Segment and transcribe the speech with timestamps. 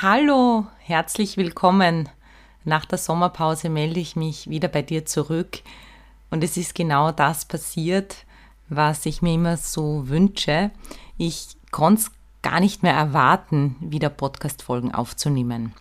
[0.00, 2.08] Hallo, herzlich willkommen.
[2.62, 5.58] Nach der Sommerpause melde ich mich wieder bei dir zurück
[6.30, 8.24] und es ist genau das passiert,
[8.68, 10.70] was ich mir immer so wünsche.
[11.16, 15.72] Ich konnte es gar nicht mehr erwarten, wieder Podcast-Folgen aufzunehmen.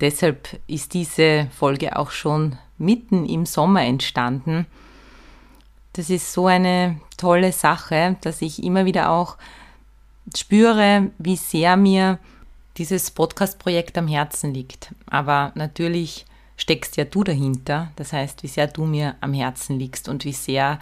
[0.00, 4.66] Deshalb ist diese Folge auch schon mitten im Sommer entstanden.
[5.92, 9.36] Das ist so eine tolle Sache, dass ich immer wieder auch
[10.34, 12.18] spüre, wie sehr mir
[12.78, 14.94] dieses Podcast-Projekt am Herzen liegt.
[15.06, 17.90] Aber natürlich steckst ja du dahinter.
[17.96, 20.78] Das heißt, wie sehr du mir am Herzen liegst und wie sehr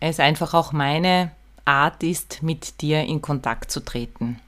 [0.00, 1.32] es einfach auch meine
[1.64, 4.38] Art ist, mit dir in Kontakt zu treten.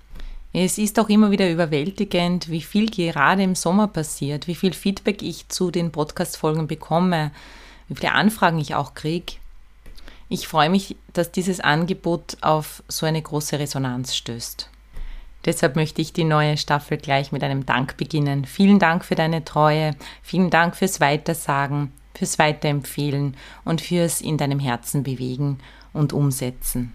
[0.53, 5.23] Es ist auch immer wieder überwältigend, wie viel gerade im Sommer passiert, wie viel Feedback
[5.23, 7.33] ich zu den Podcast-Folgen bekomme,
[7.89, 9.34] wie viele Anfragen ich auch kriege.
[10.29, 14.69] Ich freue mich, dass dieses Angebot auf so eine große Resonanz stößt.
[15.44, 18.44] Deshalb möchte ich die neue Staffel gleich mit einem Dank beginnen.
[18.44, 24.59] Vielen Dank für deine Treue, vielen Dank fürs Weitersagen, fürs Weiterempfehlen und fürs in deinem
[24.59, 25.59] Herzen bewegen
[25.92, 26.92] und umsetzen.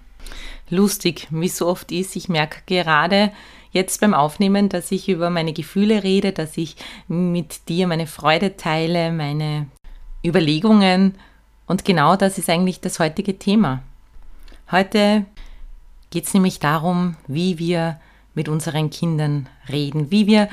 [0.69, 3.31] Lustig, wie so oft ist, ich merke gerade
[3.71, 6.75] jetzt beim Aufnehmen, dass ich über meine Gefühle rede, dass ich
[7.07, 9.67] mit dir meine Freude teile, meine
[10.23, 11.15] Überlegungen
[11.65, 13.81] und genau das ist eigentlich das heutige Thema.
[14.71, 15.25] Heute
[16.09, 17.99] geht es nämlich darum, wie wir
[18.35, 20.49] mit unseren Kindern reden, wie wir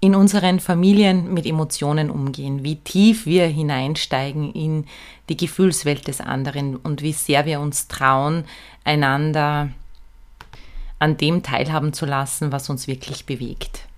[0.00, 4.84] in unseren Familien mit Emotionen umgehen, wie tief wir hineinsteigen in
[5.28, 8.44] die Gefühlswelt des anderen und wie sehr wir uns trauen,
[8.84, 9.70] einander
[11.00, 13.88] an dem teilhaben zu lassen, was uns wirklich bewegt.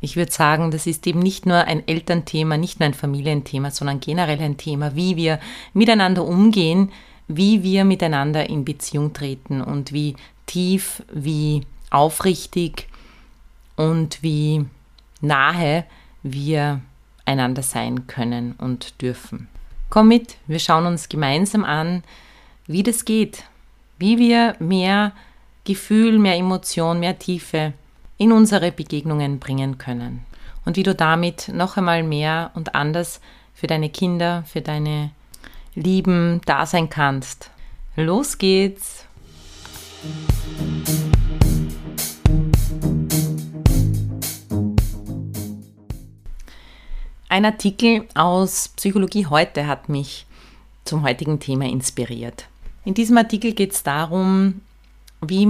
[0.00, 4.00] Ich würde sagen, das ist eben nicht nur ein Elternthema, nicht nur ein Familienthema, sondern
[4.00, 5.40] generell ein Thema, wie wir
[5.72, 6.92] miteinander umgehen,
[7.28, 12.88] wie wir miteinander in Beziehung treten und wie tief, wie aufrichtig
[13.76, 14.66] und wie
[15.20, 15.84] nahe
[16.22, 16.80] wir
[17.24, 19.48] einander sein können und dürfen.
[19.90, 22.02] Komm mit, wir schauen uns gemeinsam an,
[22.66, 23.44] wie das geht,
[23.98, 25.12] wie wir mehr
[25.64, 27.72] Gefühl, mehr Emotion, mehr Tiefe
[28.18, 30.24] in unsere Begegnungen bringen können
[30.64, 33.20] und wie du damit noch einmal mehr und anders
[33.54, 35.10] für deine Kinder, für deine
[35.74, 37.50] Lieben da sein kannst.
[37.96, 39.06] Los geht's!
[47.36, 50.24] Ein Artikel aus Psychologie heute hat mich
[50.86, 52.48] zum heutigen Thema inspiriert.
[52.86, 54.62] In diesem Artikel geht es darum,
[55.20, 55.46] wie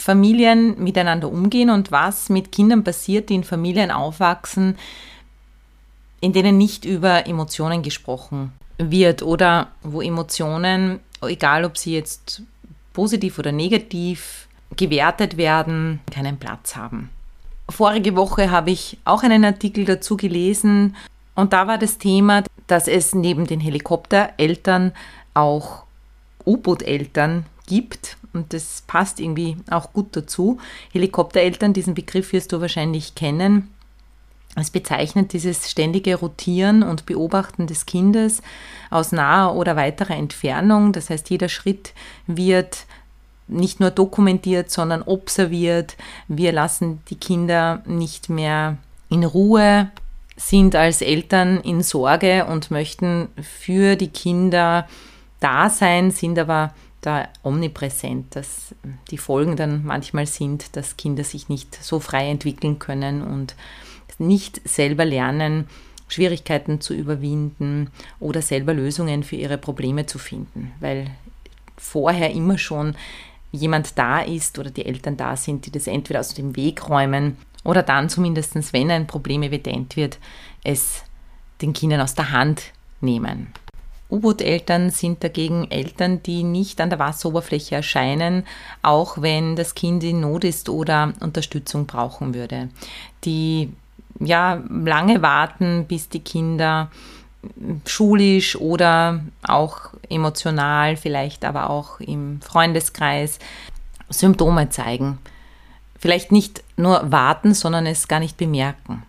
[0.00, 4.76] Familien miteinander umgehen und was mit Kindern passiert, die in Familien aufwachsen,
[6.20, 12.42] in denen nicht über Emotionen gesprochen wird oder wo Emotionen, egal ob sie jetzt
[12.92, 17.10] positiv oder negativ gewertet werden, keinen Platz haben.
[17.68, 20.96] Vorige Woche habe ich auch einen Artikel dazu gelesen
[21.38, 24.90] und da war das Thema, dass es neben den Helikoptereltern
[25.34, 25.84] auch
[26.44, 28.16] U-Boot-Eltern gibt.
[28.32, 30.58] Und das passt irgendwie auch gut dazu.
[30.92, 33.72] Helikoptereltern, diesen Begriff wirst du wahrscheinlich kennen.
[34.56, 38.42] Es bezeichnet dieses ständige Rotieren und Beobachten des Kindes
[38.90, 40.92] aus naher oder weiterer Entfernung.
[40.92, 41.92] Das heißt, jeder Schritt
[42.26, 42.86] wird
[43.46, 45.96] nicht nur dokumentiert, sondern observiert.
[46.26, 48.78] Wir lassen die Kinder nicht mehr
[49.08, 49.92] in Ruhe
[50.38, 54.88] sind als Eltern in Sorge und möchten für die Kinder
[55.40, 58.74] da sein, sind aber da omnipräsent, dass
[59.10, 63.54] die Folgen dann manchmal sind, dass Kinder sich nicht so frei entwickeln können und
[64.18, 65.68] nicht selber lernen,
[66.08, 71.10] Schwierigkeiten zu überwinden oder selber Lösungen für ihre Probleme zu finden, weil
[71.76, 72.96] vorher immer schon
[73.52, 77.36] jemand da ist oder die Eltern da sind, die das entweder aus dem Weg räumen
[77.68, 80.18] oder dann zumindest, wenn ein Problem evident wird,
[80.64, 81.04] es
[81.60, 82.72] den Kindern aus der Hand
[83.02, 83.48] nehmen.
[84.10, 88.44] U-Boot-Eltern sind dagegen Eltern, die nicht an der Wasseroberfläche erscheinen,
[88.80, 92.70] auch wenn das Kind in Not ist oder Unterstützung brauchen würde.
[93.24, 93.70] Die
[94.18, 96.90] ja lange warten, bis die Kinder
[97.84, 103.38] schulisch oder auch emotional, vielleicht aber auch im Freundeskreis
[104.08, 105.18] Symptome zeigen
[105.98, 109.02] vielleicht nicht nur warten, sondern es gar nicht bemerken.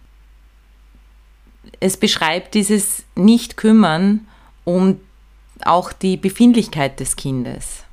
[1.79, 4.27] Es beschreibt dieses Nicht-Kümmern
[4.65, 4.99] um
[5.63, 7.83] auch die Befindlichkeit des Kindes.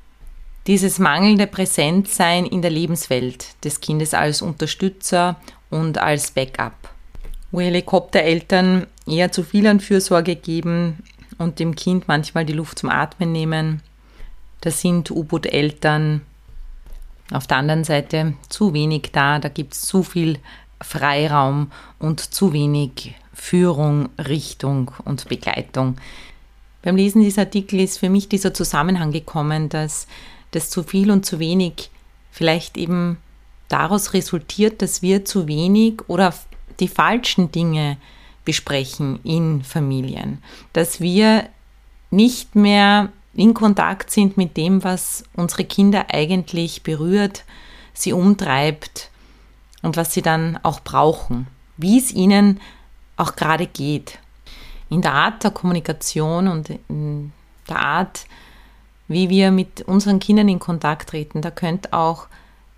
[0.67, 5.37] Dieses mangelnde Präsentsein in der Lebenswelt des Kindes als Unterstützer
[5.69, 6.73] und als Backup.
[7.51, 11.03] Wo Helikoptereltern eher zu viel an Fürsorge geben
[11.37, 13.81] und dem Kind manchmal die Luft zum Atmen nehmen.
[14.61, 16.21] Da sind U-Boot-Eltern
[17.31, 20.39] auf der anderen Seite zu wenig da, da gibt es zu viel
[20.81, 25.97] Freiraum und zu wenig Führung, Richtung und Begleitung.
[26.81, 30.07] Beim Lesen dieser Artikel ist für mich dieser Zusammenhang gekommen, dass
[30.51, 31.89] das zu viel und zu wenig
[32.31, 33.17] vielleicht eben
[33.67, 36.33] daraus resultiert, dass wir zu wenig oder
[36.79, 37.97] die falschen Dinge
[38.45, 40.41] besprechen in Familien,
[40.71, 41.49] dass wir
[42.11, 47.45] nicht mehr in Kontakt sind mit dem, was unsere Kinder eigentlich berührt,
[47.93, 49.11] sie umtreibt
[49.83, 51.47] und was sie dann auch brauchen,
[51.77, 52.59] wie es ihnen
[53.15, 54.17] auch gerade geht.
[54.89, 57.31] In der Art der Kommunikation und in
[57.69, 58.25] der Art,
[59.07, 62.27] wie wir mit unseren Kindern in Kontakt treten, da könnte auch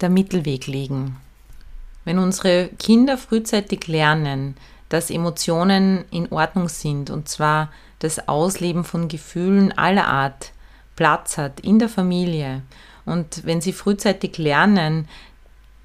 [0.02, 1.16] der Mittelweg liegen.
[2.04, 4.58] Wenn unsere Kinder frühzeitig lernen,
[4.90, 7.10] dass Emotionen in Ordnung sind.
[7.10, 10.52] Und zwar das Ausleben von Gefühlen aller Art
[10.96, 12.62] Platz hat in der Familie.
[13.06, 15.08] Und wenn sie frühzeitig lernen,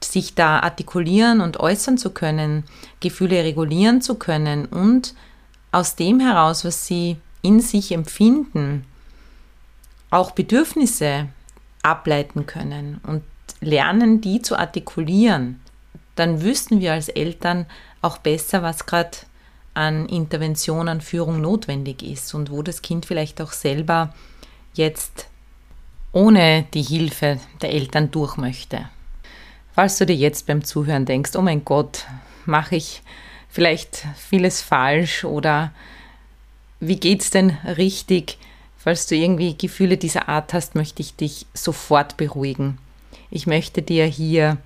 [0.03, 2.65] sich da artikulieren und äußern zu können,
[3.01, 5.15] Gefühle regulieren zu können und
[5.73, 8.85] aus dem heraus, was sie in sich empfinden,
[10.11, 11.29] auch Bedürfnisse
[11.83, 13.23] ableiten können und
[13.61, 15.61] lernen, die zu artikulieren,
[16.17, 17.67] dann wüssten wir als Eltern
[18.05, 19.19] auch besser, was gerade
[19.75, 24.15] an Intervention, an Führung notwendig ist und wo das Kind vielleicht auch selber
[24.75, 25.27] jetzt
[26.12, 28.89] ohne die Hilfe der Eltern durch möchte.
[29.75, 32.06] Falls du dir jetzt beim Zuhören denkst, oh mein Gott,
[32.47, 33.03] mache ich
[33.49, 35.73] vielleicht vieles falsch oder
[36.79, 38.39] wie geht's denn richtig?
[38.77, 42.79] Falls du irgendwie Gefühle dieser Art hast, möchte ich dich sofort beruhigen.
[43.31, 44.59] Ich möchte dir hier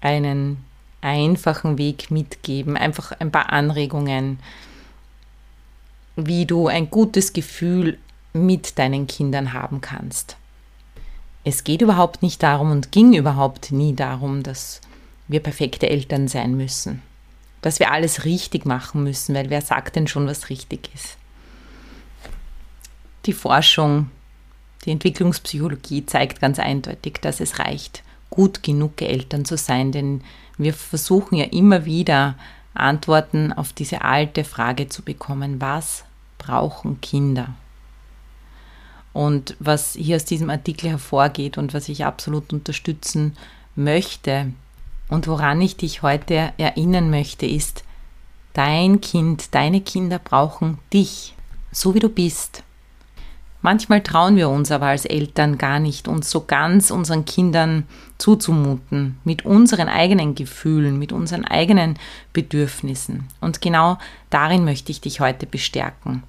[0.00, 0.64] einen
[1.00, 4.38] einfachen Weg mitgeben, einfach ein paar Anregungen,
[6.16, 7.98] wie du ein gutes Gefühl
[8.32, 10.36] mit deinen Kindern haben kannst.
[11.42, 14.80] Es geht überhaupt nicht darum und ging überhaupt nie darum, dass
[15.28, 17.02] wir perfekte Eltern sein müssen,
[17.62, 21.16] dass wir alles richtig machen müssen, weil wer sagt denn schon, was richtig ist?
[23.26, 24.10] Die Forschung,
[24.84, 30.22] die Entwicklungspsychologie zeigt ganz eindeutig, dass es reicht, gut genug Eltern zu sein, denn
[30.56, 32.36] wir versuchen ja immer wieder
[32.74, 36.04] Antworten auf diese alte Frage zu bekommen, was
[36.38, 37.54] brauchen Kinder?
[39.12, 43.36] Und was hier aus diesem Artikel hervorgeht und was ich absolut unterstützen
[43.74, 44.52] möchte
[45.08, 47.82] und woran ich dich heute erinnern möchte, ist,
[48.52, 51.34] dein Kind, deine Kinder brauchen dich,
[51.72, 52.62] so wie du bist.
[53.62, 57.84] Manchmal trauen wir uns aber als Eltern gar nicht, uns so ganz unseren Kindern
[58.16, 61.98] zuzumuten, mit unseren eigenen Gefühlen, mit unseren eigenen
[62.32, 63.28] Bedürfnissen.
[63.40, 63.98] Und genau
[64.30, 66.22] darin möchte ich dich heute bestärken.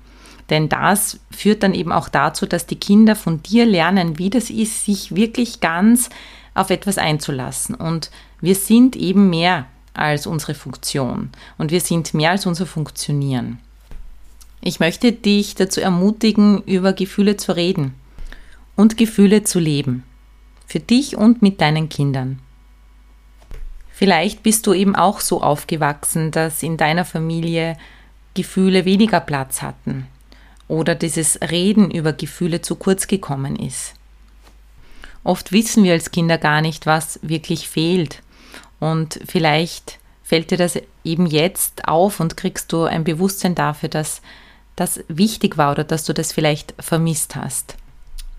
[0.49, 4.49] Denn das führt dann eben auch dazu, dass die Kinder von dir lernen, wie das
[4.49, 6.09] ist, sich wirklich ganz
[6.53, 7.75] auf etwas einzulassen.
[7.75, 8.11] Und
[8.41, 13.59] wir sind eben mehr als unsere Funktion und wir sind mehr als unser Funktionieren.
[14.61, 17.95] Ich möchte dich dazu ermutigen, über Gefühle zu reden
[18.75, 20.03] und Gefühle zu leben.
[20.67, 22.39] Für dich und mit deinen Kindern.
[23.91, 27.77] Vielleicht bist du eben auch so aufgewachsen, dass in deiner Familie
[28.33, 30.07] Gefühle weniger Platz hatten
[30.67, 33.93] oder dieses Reden über Gefühle zu kurz gekommen ist.
[35.23, 38.23] Oft wissen wir als Kinder gar nicht, was wirklich fehlt.
[38.79, 44.21] Und vielleicht fällt dir das eben jetzt auf und kriegst du ein Bewusstsein dafür, dass
[44.81, 47.75] das wichtig war oder dass du das vielleicht vermisst hast.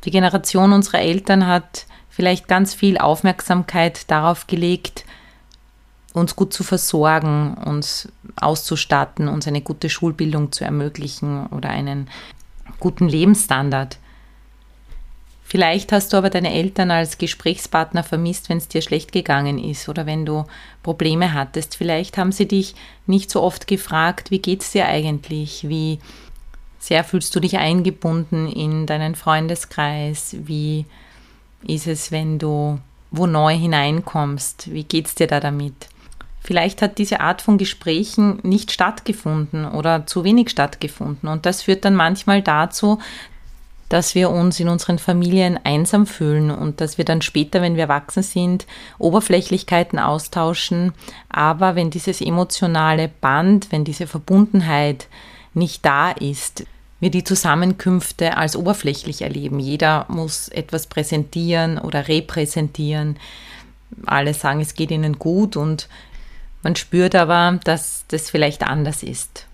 [0.04, 5.04] Die Generation unserer Eltern hat vielleicht ganz viel Aufmerksamkeit darauf gelegt,
[6.12, 12.08] uns gut zu versorgen, uns auszustatten, uns eine gute Schulbildung zu ermöglichen oder einen
[12.80, 13.98] guten Lebensstandard.
[15.44, 19.88] Vielleicht hast du aber deine Eltern als Gesprächspartner vermisst, wenn es dir schlecht gegangen ist
[19.88, 20.46] oder wenn du
[20.82, 21.76] Probleme hattest.
[21.76, 22.74] Vielleicht haben sie dich
[23.06, 25.68] nicht so oft gefragt, wie geht es dir eigentlich?
[25.68, 25.98] Wie
[26.82, 30.34] sehr fühlst du dich eingebunden in deinen Freundeskreis?
[30.42, 30.84] Wie
[31.64, 32.80] ist es, wenn du
[33.12, 34.72] wo neu hineinkommst?
[34.72, 35.74] Wie geht es dir da damit?
[36.40, 41.28] Vielleicht hat diese Art von Gesprächen nicht stattgefunden oder zu wenig stattgefunden.
[41.28, 42.98] Und das führt dann manchmal dazu,
[43.88, 47.82] dass wir uns in unseren Familien einsam fühlen und dass wir dann später, wenn wir
[47.82, 48.66] erwachsen sind,
[48.98, 50.94] Oberflächlichkeiten austauschen.
[51.28, 55.06] Aber wenn dieses emotionale Band, wenn diese Verbundenheit
[55.54, 56.64] nicht da ist,
[57.00, 59.58] wir die Zusammenkünfte als oberflächlich erleben.
[59.58, 63.16] Jeder muss etwas präsentieren oder repräsentieren.
[64.06, 65.88] Alle sagen, es geht ihnen gut und
[66.62, 69.46] man spürt aber, dass das vielleicht anders ist.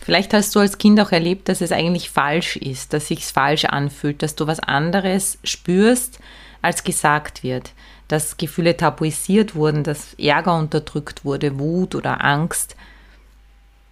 [0.00, 3.64] Vielleicht hast du als Kind auch erlebt, dass es eigentlich falsch ist, dass sich falsch
[3.64, 6.18] anfühlt, dass du was anderes spürst,
[6.62, 7.72] als gesagt wird,
[8.08, 12.76] dass Gefühle tabuisiert wurden, dass Ärger unterdrückt wurde, Wut oder Angst.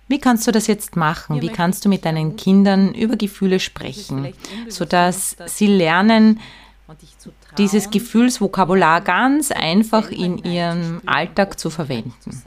[0.08, 1.42] Wie kannst du das jetzt machen?
[1.42, 4.32] Wie kannst du mit deinen Kindern über Gefühle sprechen,
[4.68, 6.40] sodass sie lernen,
[7.58, 12.42] dieses Gefühlsvokabular ganz einfach in ihrem Alltag zu verwenden?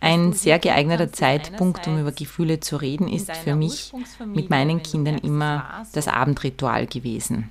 [0.00, 3.92] Ein sehr geeigneter Zeitpunkt, um über Gefühle zu reden, ist für mich
[4.24, 7.50] mit meinen Kindern immer das Abendritual gewesen.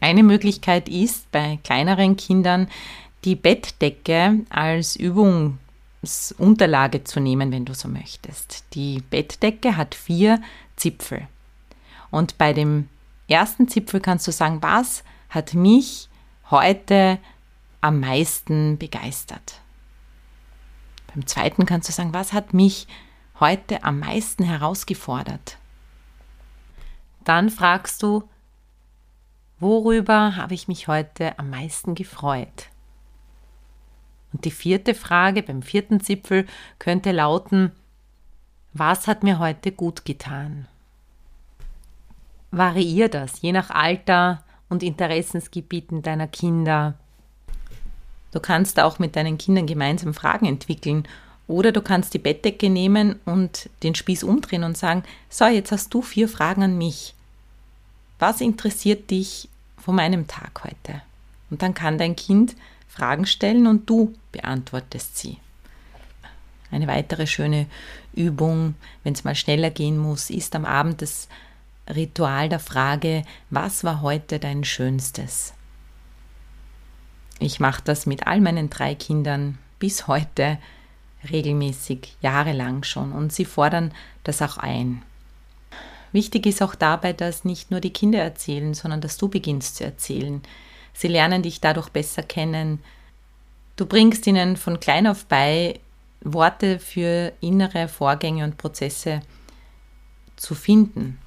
[0.00, 2.66] Eine Möglichkeit ist, bei kleineren Kindern
[3.24, 4.96] die Bettdecke als
[6.02, 8.64] Übungsunterlage zu nehmen, wenn du so möchtest.
[8.74, 10.42] Die Bettdecke hat vier
[10.76, 11.28] Zipfel.
[12.10, 12.88] Und bei dem
[13.28, 16.08] ersten Zipfel kannst du sagen, was hat mich
[16.50, 17.18] heute
[17.80, 19.60] am meisten begeistert?
[21.14, 22.88] Beim zweiten kannst du sagen, was hat mich
[23.38, 25.56] heute am meisten herausgefordert?
[27.24, 28.28] Dann fragst du,
[29.60, 32.71] worüber habe ich mich heute am meisten gefreut?
[34.32, 36.46] Und die vierte Frage beim vierten Zipfel
[36.78, 37.72] könnte lauten,
[38.72, 40.66] was hat mir heute gut getan?
[42.50, 46.94] Variier das je nach Alter und Interessensgebieten deiner Kinder
[48.32, 51.06] Du kannst auch mit deinen Kindern gemeinsam Fragen entwickeln
[51.46, 55.92] oder du kannst die Bettdecke nehmen und den Spieß umdrehen und sagen, so, jetzt hast
[55.94, 57.14] du vier Fragen an mich.
[58.18, 61.02] Was interessiert dich von meinem Tag heute?
[61.50, 62.56] Und dann kann dein Kind
[62.92, 65.38] Fragen stellen und du beantwortest sie.
[66.70, 67.66] Eine weitere schöne
[68.14, 71.28] Übung, wenn es mal schneller gehen muss, ist am Abend das
[71.88, 75.54] Ritual der Frage, was war heute dein Schönstes?
[77.38, 80.58] Ich mache das mit all meinen drei Kindern bis heute
[81.30, 85.02] regelmäßig, jahrelang schon, und sie fordern das auch ein.
[86.12, 89.84] Wichtig ist auch dabei, dass nicht nur die Kinder erzählen, sondern dass du beginnst zu
[89.84, 90.42] erzählen.
[90.92, 92.80] Sie lernen dich dadurch besser kennen.
[93.76, 95.80] Du bringst ihnen von klein auf bei,
[96.20, 99.22] Worte für innere Vorgänge und Prozesse
[100.36, 101.18] zu finden.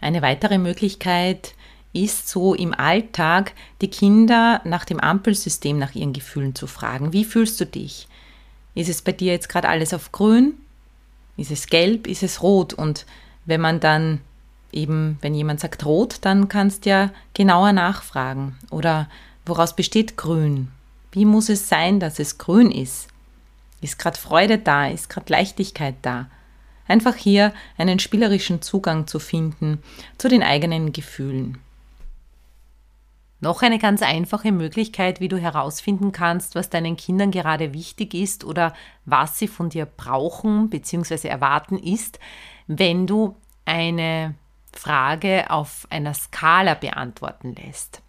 [0.00, 1.54] Eine weitere Möglichkeit
[1.92, 7.12] ist so im Alltag, die Kinder nach dem Ampelsystem, nach ihren Gefühlen zu fragen.
[7.12, 8.08] Wie fühlst du dich?
[8.74, 10.54] Ist es bei dir jetzt gerade alles auf grün?
[11.36, 12.06] Ist es gelb?
[12.06, 12.74] Ist es rot?
[12.74, 13.06] Und
[13.44, 14.20] wenn man dann
[14.74, 18.56] eben, wenn jemand sagt rot, dann kannst ja genauer nachfragen.
[18.70, 19.08] Oder
[19.46, 20.68] woraus besteht grün?
[21.12, 23.08] Wie muss es sein, dass es grün ist?
[23.80, 24.88] Ist gerade Freude da?
[24.88, 26.26] Ist gerade Leichtigkeit da?
[26.86, 29.82] Einfach hier einen spielerischen Zugang zu finden
[30.18, 31.58] zu den eigenen Gefühlen.
[33.40, 38.42] Noch eine ganz einfache Möglichkeit, wie du herausfinden kannst, was deinen Kindern gerade wichtig ist
[38.42, 38.72] oder
[39.04, 41.28] was sie von dir brauchen bzw.
[41.28, 42.18] erwarten, ist,
[42.66, 44.34] wenn du eine
[44.76, 48.02] Frage auf einer Skala beantworten lässt.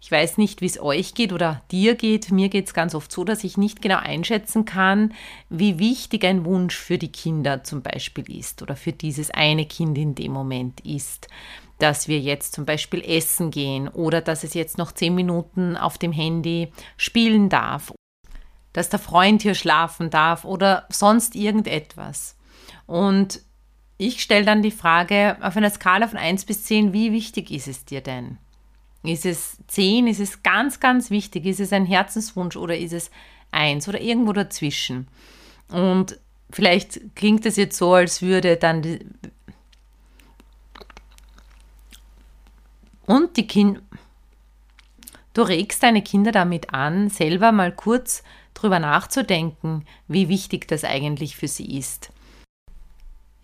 [0.00, 2.30] Ich weiß nicht, wie es euch geht oder dir geht.
[2.30, 5.14] Mir geht es ganz oft so, dass ich nicht genau einschätzen kann,
[5.48, 9.96] wie wichtig ein Wunsch für die Kinder zum Beispiel ist oder für dieses eine Kind
[9.96, 11.28] in dem Moment ist
[11.78, 15.98] dass wir jetzt zum Beispiel essen gehen oder dass es jetzt noch zehn Minuten auf
[15.98, 17.92] dem Handy spielen darf,
[18.72, 22.36] dass der Freund hier schlafen darf oder sonst irgendetwas.
[22.86, 23.40] Und
[23.96, 27.68] ich stelle dann die Frage auf einer Skala von 1 bis 10, wie wichtig ist
[27.68, 28.38] es dir denn?
[29.02, 33.10] Ist es 10, ist es ganz, ganz wichtig, ist es ein Herzenswunsch oder ist es
[33.50, 35.08] 1 oder irgendwo dazwischen?
[35.68, 36.18] Und
[36.50, 38.82] vielleicht klingt es jetzt so, als würde dann
[43.06, 43.80] Und die Kinder,
[45.34, 48.22] du regst deine Kinder damit an, selber mal kurz
[48.54, 52.10] drüber nachzudenken, wie wichtig das eigentlich für sie ist.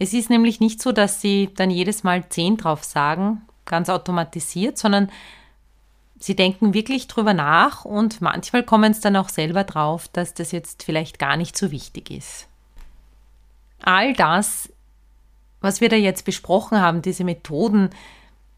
[0.00, 4.78] Es ist nämlich nicht so, dass sie dann jedes Mal zehn drauf sagen, ganz automatisiert,
[4.78, 5.12] sondern
[6.19, 10.52] sie denken wirklich drüber nach und manchmal kommen es dann auch selber drauf, dass das
[10.52, 12.49] jetzt vielleicht gar nicht so wichtig ist.
[13.83, 14.73] All das,
[15.61, 17.90] was wir da jetzt besprochen haben, diese Methoden,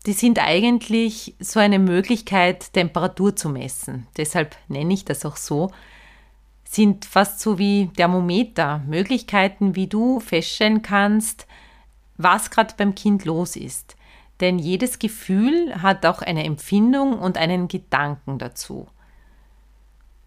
[0.06, 4.06] die sind eigentlich so eine Möglichkeit, Temperatur zu messen.
[4.16, 5.72] Deshalb nenne ich das auch so.
[6.73, 11.47] Sind fast so wie Thermometer, Möglichkeiten, wie du feststellen kannst,
[12.17, 13.95] was gerade beim Kind los ist.
[14.41, 18.87] Denn jedes Gefühl hat auch eine Empfindung und einen Gedanken dazu.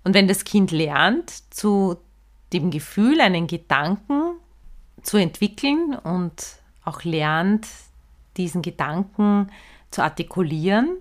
[0.03, 1.97] Und wenn das Kind lernt, zu
[2.53, 4.35] dem Gefühl einen Gedanken
[5.01, 7.67] zu entwickeln und auch lernt,
[8.37, 9.49] diesen Gedanken
[9.89, 10.97] zu artikulieren,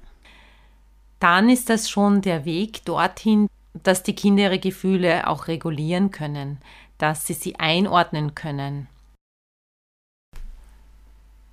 [1.21, 3.51] dann ist das schon der Weg dorthin,
[3.83, 6.59] dass die Kinder ihre Gefühle auch regulieren können,
[6.99, 8.89] dass sie sie einordnen können.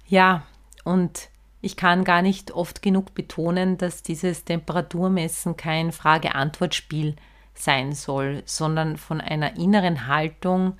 [0.07, 0.43] Ja,
[0.83, 1.29] und
[1.61, 7.15] ich kann gar nicht oft genug betonen, dass dieses Temperaturmessen kein Frage-Antwort-Spiel
[7.53, 10.77] sein soll, sondern von einer inneren Haltung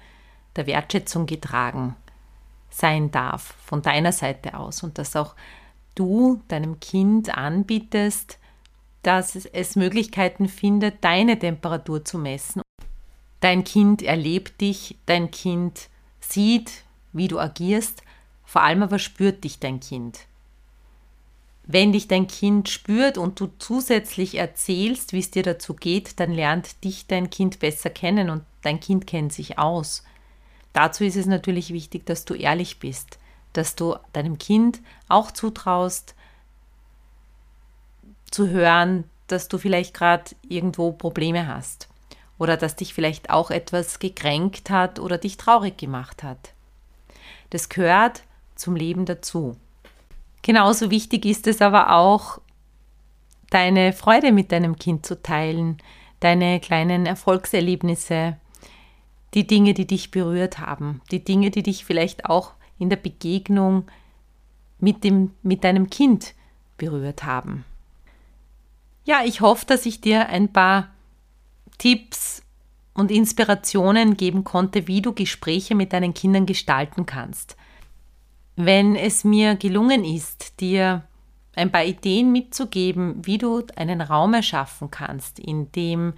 [0.55, 1.95] der Wertschätzung getragen
[2.69, 4.81] sein darf, von deiner Seite aus.
[4.81, 5.36] Und dass auch
[5.95, 8.39] du deinem Kind anbietest,
[9.03, 12.62] dass es Möglichkeiten findet, deine Temperatur zu messen.
[13.39, 15.89] Dein Kind erlebt dich, dein Kind
[16.20, 18.03] sieht, wie du agierst,
[18.43, 20.27] vor allem aber spürt dich dein Kind.
[21.63, 26.34] Wenn dich dein Kind spürt und du zusätzlich erzählst, wie es dir dazu geht, dann
[26.34, 30.03] lernt dich dein Kind besser kennen und dein Kind kennt sich aus.
[30.74, 33.20] Dazu ist es natürlich wichtig, dass du ehrlich bist,
[33.53, 36.15] dass du deinem Kind auch zutraust,
[38.31, 41.88] zu hören, dass du vielleicht gerade irgendwo Probleme hast
[42.38, 46.53] oder dass dich vielleicht auch etwas gekränkt hat oder dich traurig gemacht hat.
[47.51, 48.23] Das gehört
[48.55, 49.57] zum Leben dazu.
[50.41, 52.39] Genauso wichtig ist es aber auch,
[53.51, 55.77] deine Freude mit deinem Kind zu teilen,
[56.19, 58.38] deine kleinen Erfolgserlebnisse,
[59.33, 63.85] die Dinge, die dich berührt haben, die Dinge, die dich vielleicht auch in der Begegnung
[64.79, 66.33] mit, dem, mit deinem Kind
[66.77, 67.65] berührt haben.
[69.03, 70.89] Ja, ich hoffe, dass ich dir ein paar
[71.77, 72.43] Tipps
[72.93, 77.58] und Inspirationen geben konnte, wie du Gespräche mit deinen Kindern gestalten kannst.
[78.55, 81.03] Wenn es mir gelungen ist, dir
[81.55, 86.13] ein paar Ideen mitzugeben, wie du einen Raum erschaffen kannst, in dem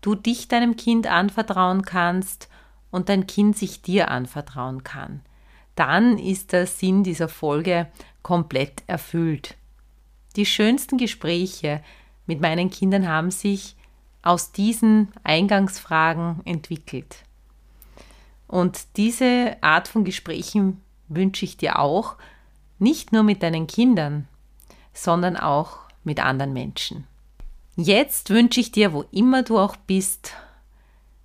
[0.00, 2.48] du dich deinem Kind anvertrauen kannst
[2.90, 5.22] und dein Kind sich dir anvertrauen kann,
[5.74, 7.88] dann ist der Sinn dieser Folge
[8.22, 9.56] komplett erfüllt.
[10.36, 11.82] Die schönsten Gespräche
[12.28, 13.74] mit meinen Kindern haben sich
[14.22, 17.24] aus diesen Eingangsfragen entwickelt.
[18.46, 22.16] Und diese Art von Gesprächen wünsche ich dir auch,
[22.78, 24.28] nicht nur mit deinen Kindern,
[24.92, 27.06] sondern auch mit anderen Menschen.
[27.76, 30.32] Jetzt wünsche ich dir, wo immer du auch bist,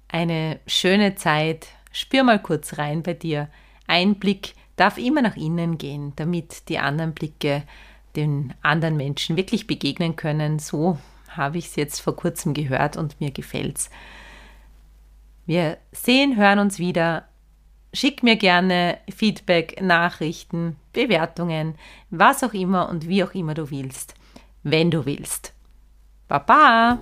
[0.08, 1.68] eine schöne Zeit.
[1.92, 3.50] Spür mal kurz rein bei dir.
[3.88, 7.64] Ein Blick darf immer nach innen gehen, damit die anderen Blicke
[8.16, 10.60] den anderen Menschen wirklich begegnen können.
[10.60, 10.98] So
[11.30, 13.90] habe ich es jetzt vor kurzem gehört und mir gefällt's.
[15.46, 17.28] Wir sehen, hören uns wieder.
[17.94, 21.76] Schick mir gerne Feedback, Nachrichten, Bewertungen,
[22.10, 24.16] was auch immer und wie auch immer du willst,
[24.64, 25.54] wenn du willst.
[26.28, 27.00] Baba!